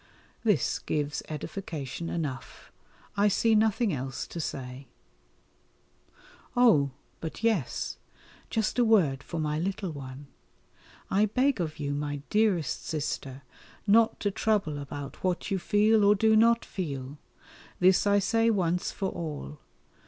This 0.43 0.79
gives 0.79 1.21
edification 1.29 2.09
enough. 2.09 2.71
I 3.15 3.27
see 3.27 3.53
nothing 3.53 3.93
else 3.93 4.25
to 4.29 4.39
say. 4.39 4.87
Oh! 6.57 6.89
but 7.19 7.43
yes; 7.43 7.99
just 8.49 8.79
a 8.79 8.83
word 8.83 9.21
for 9.21 9.39
my 9.39 9.59
Little 9.59 9.91
One. 9.91 10.25
I 11.11 11.27
beg 11.27 11.61
of 11.61 11.77
you, 11.77 11.93
my 11.93 12.23
dearest 12.31 12.83
Sister, 12.83 13.43
not 13.85 14.19
to 14.21 14.31
trouble 14.31 14.79
about 14.79 15.23
what 15.23 15.51
you 15.51 15.59
feel 15.59 16.03
or 16.03 16.15
do 16.15 16.35
not 16.35 16.65
feel 16.65 17.19
this 17.79 18.07
I 18.07 18.17
say 18.17 18.49
once 18.49 18.91
for 18.91 19.09
all. 19.09 19.59